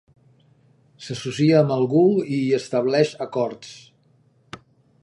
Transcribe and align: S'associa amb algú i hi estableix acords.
S'associa 1.07 1.59
amb 1.59 1.75
algú 1.75 2.03
i 2.23 2.39
hi 2.39 2.51
estableix 2.61 3.13
acords. 3.29 3.79